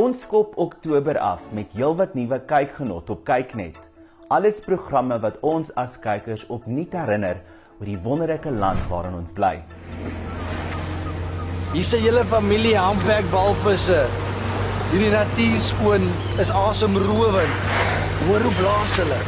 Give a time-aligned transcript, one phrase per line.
[0.00, 3.74] Ons skop Oktober af met heelwat nuwe kykgenot op Kyknet.
[4.32, 7.42] Alles programme wat ons as kykers opnuut herinner
[7.76, 9.58] oor die wonderlike land waarin ons bly.
[11.74, 14.06] Hier is 'n hele familie humpback walvisse.
[14.92, 16.08] Hierdie natuur skoon
[16.38, 17.56] is asemrowend.
[18.24, 19.20] Hoor hoe blaas hulle.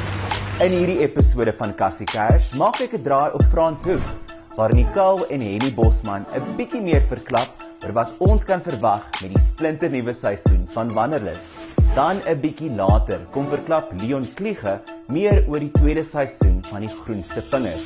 [0.65, 4.09] In hierdie episode van Cassie Cash maak ek 'n draai op Frans Hoek,
[4.57, 9.33] waar Nicole en Henny Bosman 'n bietjie meer verklap oor wat ons kan verwag met
[9.35, 11.59] die splinternuwe seisoen van Wanderlus.
[11.95, 16.89] Dan 'n bietjie later kom verklap Leon Kliege meer oor die tweede seisoen van die
[16.89, 17.83] Groenste Vingers.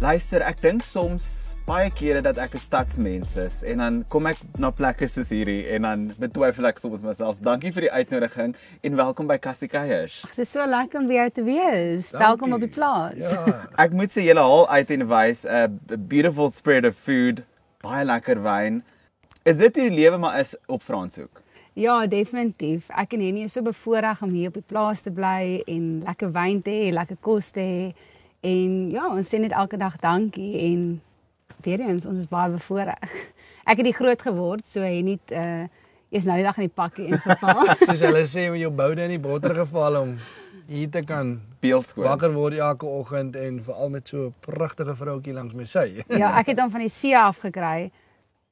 [0.00, 1.39] Luister, ek dink soms
[1.70, 5.68] baie kere dat ek 'n stadsmens is en dan kom ek na plekke soos hierdie
[5.70, 7.38] en dan betwyfel ek soms myself.
[7.38, 10.16] Dankie vir die uitnodiging en welkom by Kassiekeiers.
[10.26, 12.10] Dit is so lekker om weer te wees.
[12.10, 12.26] Dankie.
[12.26, 13.22] Welkom op die plaas.
[13.22, 13.68] Ja.
[13.84, 17.44] Ek moet sê julle haal uit en wys 'n beautiful spread of food,
[17.86, 18.82] baie lekker wyn.
[19.44, 21.42] Is dit hoe die lewe maar is op Franshoek?
[21.74, 22.88] Ja, definitief.
[22.88, 26.32] Ek en Henny is so bevoorreg om hier op die plaas te bly en lekker
[26.32, 27.94] wyn te hê, lekker kos te hê.
[28.42, 31.00] En ja, ons sê net elke dag dankie en
[31.64, 33.14] weer eens ons is baie bevoorreg.
[33.70, 35.68] Ek het die groot geword, so Henny het uh
[36.10, 37.68] is nou die dag in die pakkie ingeval.
[37.86, 40.16] Soos hulle sê, met jou boude in die botter geval om
[40.66, 42.02] hier te kan Beelskoon.
[42.06, 46.02] wakker word elke oggend en veral met so 'n pragtige vroutjie langs my sy.
[46.22, 47.92] ja, ek het hom van die see af gekry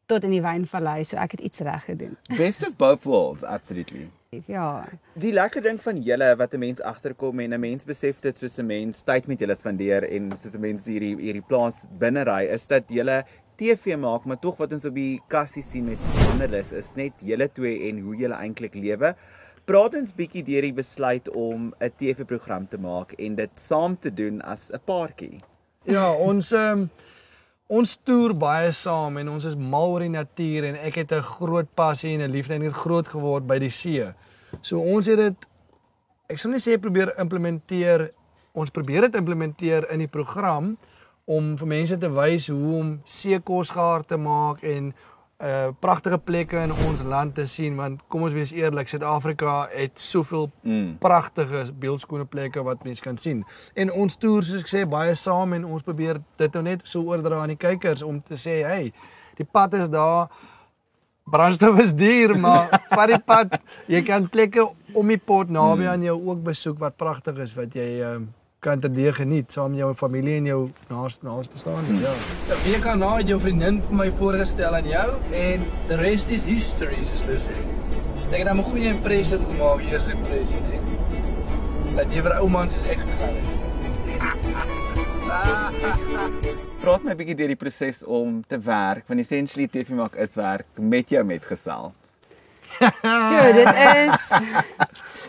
[0.06, 2.16] tot in die wynvallei, so ek het iets reg gedoen.
[2.36, 4.08] Best of both worlds, absolutely.
[4.28, 4.84] Ja.
[5.16, 8.58] Die lekker ding van julle wat 'n mens agterkom en 'n mens besef dit soos
[8.58, 12.44] 'n mens tyd met julle spandeer en soos 'n mens hierdie hierdie plaas binne ry
[12.44, 13.24] is dat julle
[13.56, 17.48] TV maak, maar tog wat ons op die kassie sien met Wanderlus is net julle
[17.52, 19.16] twee en hoe julle eintlik lewe.
[19.64, 24.10] Praat ons bietjie deur die besluit om 'n TV-program te maak en dit saam te
[24.10, 25.40] doen as 'n paartjie.
[25.84, 26.90] Ja, ons um,
[27.68, 31.22] ons toer baie saam en ons is mal oor die natuur en ek het 'n
[31.22, 34.12] groot passie en 'n liefde en ek het groot geword by die see.
[34.62, 35.36] So ons het dit
[36.28, 38.10] ek sal nie sê probeer implementeer
[38.52, 40.76] ons probeer dit implementeer in die program
[41.26, 44.94] om vir mense te wys hoe om seekos gaar te maak en
[45.38, 49.98] uh pragtige plekke in ons land te sien want kom ons wees eerlik Suid-Afrika het
[49.98, 50.96] soveel Mm.
[50.98, 53.44] pragtige beeldskone plekke wat mense kan sien.
[53.74, 57.02] En ons toer soos ek sê baie saam en ons probeer dit nou net so
[57.02, 58.92] oordra aan die kykers om te sê hey,
[59.36, 60.26] die pad is daar.
[61.30, 63.60] Brandstof is duur, maar vat die pad.
[63.86, 67.74] Jy kan plekke om die pot naby aan jou ook besoek wat pragtig is wat
[67.76, 72.00] jy um, kan te deel geniet saam met jou familie en jou naaste naastebestaandes.
[72.00, 72.12] Ja.
[72.54, 76.44] 'n Week daarna het jou vriendin vir my voorgestel aan jou en the rest is
[76.44, 77.54] history soos hulle sê.
[78.30, 80.80] Ek het 'n goeie impressie gemaak, eerste impressie, nee.
[81.96, 83.46] Dat jy vir ouma soos ek gegaan het.
[86.82, 90.34] Praat my 'n bietjie deur die proses om te werk, want essentially TV maak is
[90.34, 91.92] werk met jou metgesel.
[92.78, 94.32] So, dit is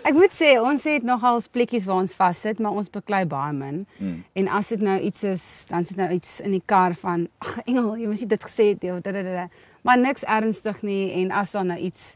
[0.07, 3.81] Ek moet sê ons het nogal plekkies waar ons vassit, maar ons beklei baie min.
[4.00, 4.23] Mm.
[4.41, 7.59] En as dit nou iets is, dan sit nou iets in die kar van ag
[7.66, 8.95] Engel, jy moes dit gesê het jy.
[9.03, 9.50] dadadada."
[9.81, 12.16] Maar niks ernstig nie en as daar nou iets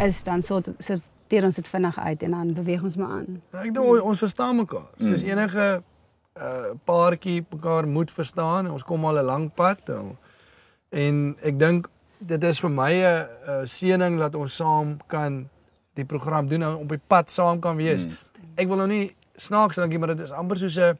[0.00, 3.42] is dan sort sorteer ons dit vinnig uit en dan beweeg ons maar aan.
[3.52, 4.88] Ek dink ons, ons verstaan mekaar.
[4.98, 5.82] Soos enige
[6.38, 8.70] uh paartjie mekaar moet verstaan.
[8.70, 9.88] Ons kom al 'n lang pad.
[9.88, 10.16] En,
[10.90, 15.48] en ek dink dit is vir my 'n uh, seëning dat ons saam kan
[15.94, 18.06] die program doen en op die pad saam kan wees.
[18.06, 18.12] Mm.
[18.56, 20.98] Ek wil nou nie snaaks dink maar dit is amper soos 'n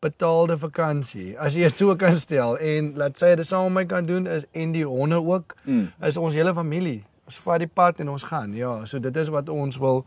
[0.00, 1.38] betaalde vakansie.
[1.38, 4.26] As jy dit so kan stel en laat sy dit saam met my kan doen
[4.26, 5.92] is en die honde ook Mm.
[6.02, 7.04] is ons hele familie.
[7.24, 8.54] Ons vat die pad en ons gaan.
[8.54, 10.04] Ja, so dit is wat ons wil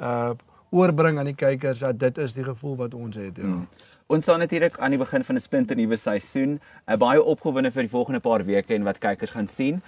[0.00, 0.30] uh
[0.70, 3.36] oorbring aan die kykers dat dit is die gevoel wat ons het.
[3.36, 3.42] Ja.
[3.44, 3.68] Mm.
[4.06, 6.60] Ons staan natuurlik aan die begin van 'n splinternuwe seisoen.
[6.98, 9.82] Baie opgewonde vir die volgende paar weke en wat kykers gaan sien.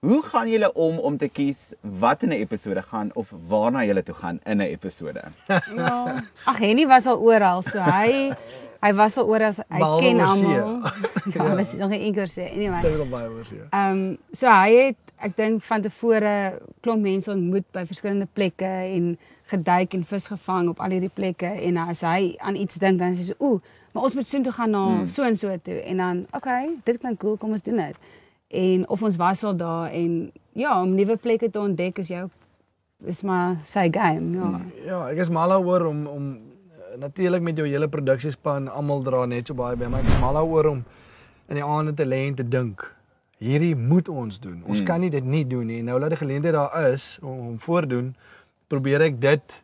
[0.00, 4.02] Hoe gaan julle om om te kies wat in 'n episode gaan of waarna julle
[4.02, 5.22] toe gaan in 'n episode?
[5.76, 6.22] Ja.
[6.44, 8.34] Ag Henny was al oral, so hy
[8.84, 10.82] hy was al oral, hy Behalwe ken almal.
[11.34, 12.50] Ja, was nog 'n enker sê.
[12.52, 12.80] Anyway.
[12.80, 13.68] Sy wil baie oor sê.
[13.70, 16.34] Ehm um, so hy het ek dink van tevore
[16.84, 19.12] klomp mense ontmoet by verskillende plekke en
[19.50, 23.16] geduik en vis gevang op al hierdie plekke en as hy aan iets dink dan
[23.16, 23.60] sê hy so ooh,
[23.92, 25.08] maar ons moet soontoe gaan na hmm.
[25.10, 28.12] so en so toe en dan okay, dit klink cool, kom ons doen dit.
[28.60, 30.14] En of ons was al daar en
[30.58, 32.28] ja, om nuwe plekke te ontdek is jou
[33.08, 34.48] is maar sy game, ja.
[34.54, 34.70] Hmm.
[34.84, 39.24] Ja, ek is mal daaroor om om uh, natuurlik met jou hele produksiespan almal dra
[39.26, 40.82] net so baie by, maar ek is mal daaroor om
[41.50, 42.84] in die aande te lê en te dink.
[43.40, 44.58] Hierdie moet ons doen.
[44.68, 44.86] Ons mm.
[44.88, 45.80] kan nie dit nie doen nie.
[45.82, 48.10] Nou dat die geleentheid daar is om, om voordoen,
[48.68, 49.54] probeer ek dit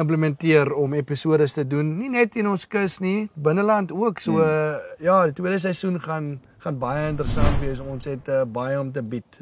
[0.00, 4.22] implementeer om episodes te doen, nie net in ons kus nie, binneland ook.
[4.24, 4.96] So mm.
[5.04, 7.82] ja, die tweede seisoen gaan gaan baie interessant wees.
[7.82, 9.38] Ons het uh, baie om te bied.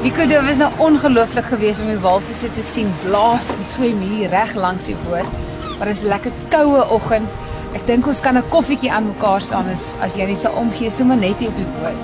[0.00, 4.32] Nico, dit was nou ongelooflik geweest om die walvisse te sien blaas en swem hier
[4.32, 5.28] reg langs die boot.
[5.76, 7.49] Maar dit is 'n lekker koue oggend.
[7.70, 10.90] Ek dink ons kan 'n koffietjie aan mekaar staan as as jy nie sal omgee
[10.90, 12.02] sommer net hier op die boot.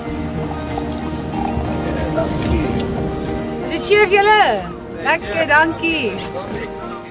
[3.65, 4.63] Is dit cheers julle?
[5.03, 6.15] Lekker, dankie.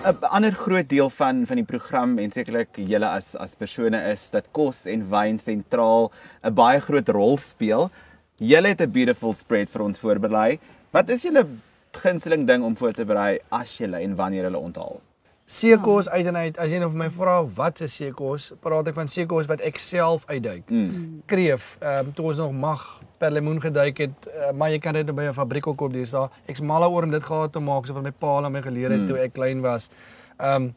[0.06, 4.30] 'n ander groot deel van van die program en sekerlik julle as as persone is
[4.30, 6.10] dat kos en wyn sentraal
[6.42, 7.90] 'n baie groot rol speel.
[8.38, 10.58] Julle het 'n beautiful spread vir ons voorberei.
[10.92, 11.44] Wat is julle
[11.92, 15.00] gunsteling ding om voor te berei as julle en wanneer hulle onthaal?
[15.46, 16.56] Seekos uit en uit.
[16.58, 19.76] As jy nou vir my vra wat is seekos, praat ek van seekos wat ek
[19.78, 20.64] self uitduik.
[20.66, 21.20] Mm.
[21.30, 22.82] Kreef, ehm um, toe ons nog mag
[23.22, 26.10] per lemoen geduik het, uh, maar jy kan dit by 'n fabriek ook koop dis
[26.10, 26.34] daar.
[26.50, 28.90] Ek's mal oor om dit gehad te maak so van my pa en my geleer
[28.90, 29.06] het mm.
[29.06, 29.88] toe ek klein was.
[30.36, 30.74] Ehm um,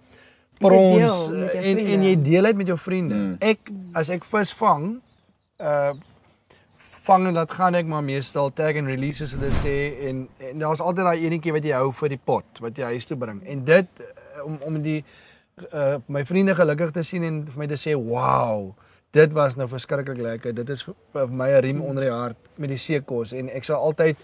[0.59, 3.15] prons en en jy deel dit met jou vriende.
[3.15, 3.35] Mm.
[3.39, 5.01] Ek as ek vis vang,
[5.57, 5.93] uh
[7.09, 10.59] vang en dat gaan ek maar meestal tag and release soos hulle sê en, en
[10.59, 13.39] daar's altyd daai enetjie wat jy hou vir die pot wat jy huis toe bring.
[13.49, 14.03] En dit
[14.43, 15.03] om om die
[15.73, 18.73] uh my vriende gelukkig te sien en vir my te sê, "Wow,
[19.11, 20.53] dit was nou verskriklik lekker.
[20.53, 20.83] Dit is
[21.13, 24.17] vir my 'n riem onder die hart met die seekos en ek sal altyd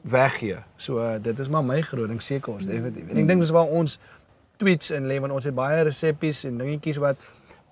[0.00, 0.56] weggee.
[0.76, 3.08] So uh, dit is maar my groting seekos definitief.
[3.08, 3.98] En ek dink dis waar ons
[4.56, 7.16] tweets in lê want ons het baie resepsies en dingetjies wat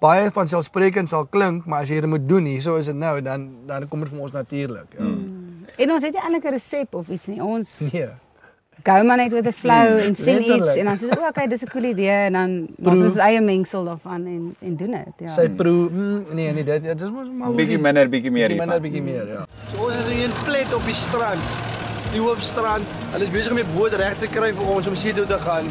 [0.02, 3.20] baie van selfsprekend sal klink, maar as jy dit moet doen, hieso is dit nou
[3.20, 4.98] dan dan kom dit vir ons natuurlik.
[4.98, 5.04] Ja.
[5.04, 5.64] Mm.
[5.76, 7.42] En ons het nie eintlik 'n resep of iets nie.
[7.42, 8.08] Ons Nee.
[8.86, 11.46] go maar net with the flow Hmm, en sien iets en dan sê o, okay,
[11.48, 12.50] dis 'n cool idee en dan
[12.84, 15.14] maak ons eie mengsel daarvan en en doen dit.
[15.26, 15.28] Ja.
[15.34, 18.66] Sy proe, mm, nee, nee, dit dit is mos maar Bietjie minder, bietjie meer bietjie
[18.66, 19.46] minder, bietjie meer, ja.
[19.72, 21.42] So ons is in 'n plek op die strand.
[22.12, 22.84] Die hoofstrand.
[23.12, 25.38] Hulle is besig om die boot reg te kry vir ons om see toe te
[25.38, 25.66] gaan.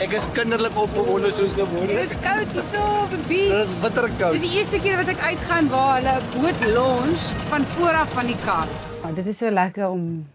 [0.00, 1.86] Ek is kinderlik op onder soos gewone.
[1.86, 3.62] Dit is koud hierso op die Dit beach.
[3.62, 4.32] is bitterkoud.
[4.32, 8.08] Dis die eerste keer wat ek uitgaan waar hulle 'n boot launch van voor af
[8.12, 8.66] van die kar.
[9.02, 10.26] Maar dit is so lekker om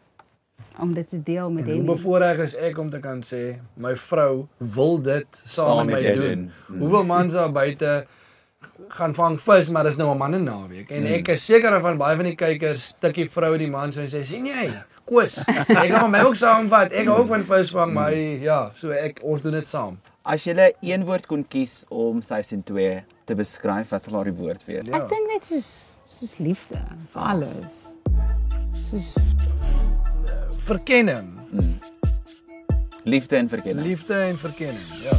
[0.81, 1.85] om dit te deel met Hoe hen.
[1.85, 6.13] bevoorreg is ek om te kan sê my vrou wil dit saam, Saam met my
[6.13, 6.21] doen.
[6.21, 6.51] doen.
[6.67, 6.79] Mm.
[6.79, 8.05] Hoeveel mans daar buite
[8.87, 10.89] gaan vang vis, maar dis nou 'n manne naweek.
[10.91, 14.07] En ek is seker van baie van die kykers tikkie vrou die man so en
[14.07, 14.71] sê sien jy?
[15.05, 15.37] Koos.
[15.47, 16.93] Ek gaan my ook saamvat.
[16.93, 19.99] Ek hou ook van visvang, maar ja, so ek ons doen dit saam.
[20.23, 24.65] As jy een woord kon kies om seisoen 2 te beskryf, wat sal daardie woord
[24.65, 24.87] wees?
[24.89, 24.97] Ja.
[25.03, 26.81] Ek dink net soos soos liefde
[27.13, 27.95] vir alles.
[28.83, 29.13] Soos
[30.65, 31.29] Verkenning.
[33.03, 33.87] Liefde en verkenning.
[33.87, 34.85] Liefde en verkenning.
[35.03, 35.17] Ja.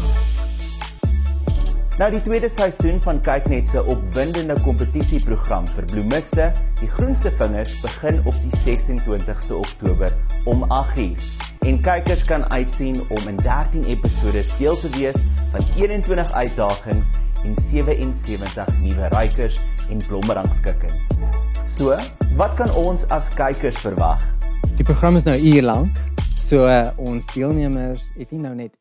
[1.99, 6.49] Nou die tweede seisoen van Kyknet se opwindende kompetisieprogram vir bloemiste,
[6.81, 10.19] die Groenste Vingers, begin op die 26ste Oktober
[10.51, 11.23] om 8uur.
[11.63, 15.23] En kykers kan uitsien om in 13 episode deel te wees
[15.55, 17.15] van 21 uitdagings
[17.45, 21.21] en 77 nuwe rykers en blommerangskikkings.
[21.65, 21.95] So,
[22.35, 24.35] wat kan ons as kykers verwag?
[24.76, 25.96] Die program is nou 'n uur lank.
[26.38, 28.76] So uh, ons deelnemers het nie nou net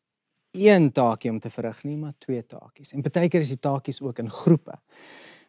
[0.52, 2.92] een taakie om te verrig nie, maar twee taakies.
[2.92, 4.76] En partykeer is die taakies ook in groepe.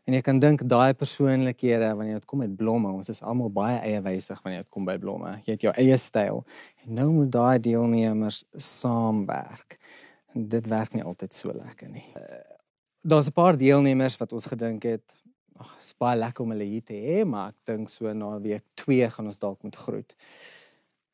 [0.03, 3.79] En jy kan dink daai persoonlikhede wanneer dit kom met blomme, ons is almal baie
[3.79, 5.41] eie wysig wanneer dit kom by blomme.
[5.43, 6.45] Jy het jou eie styl.
[6.85, 9.79] En nou moet daai deelnemers saamwerk.
[10.33, 12.05] En dit werk nie altyd so lekker nie.
[12.15, 12.23] Uh,
[13.03, 15.13] Daar's 'n paar deelnemers wat ons gedink het
[15.57, 18.65] Ag, is baie lekker om hulle hier te hê, maar ek dink so na week
[18.83, 20.13] 2 gaan ons dalk moet groet.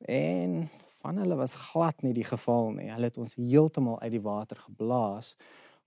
[0.03, 0.65] En
[1.03, 2.89] van hulle was glad nie die geval nie.
[2.91, 5.33] Hulle het ons heeltemal uit die water geblaas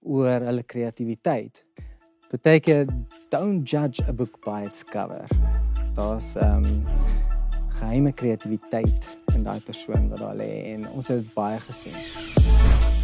[0.00, 1.64] oor hulle kreatiwiteit.
[2.30, 2.88] Partykeer
[3.30, 5.28] don't judge a book by its cover.
[5.96, 6.82] Daar's ehm um,
[7.76, 12.95] geheime kreatiwiteit in daai persoon wat daar lê en ons het baie gesien.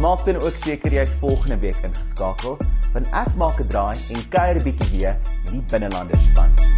[0.00, 2.56] Maak dan ook seker jy's volgende week ingeskakel,
[2.94, 6.69] want ek maak 'n draai en kuier 'n bietjie weer met die binnelanders span.